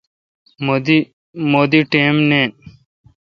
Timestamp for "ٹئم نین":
1.91-2.49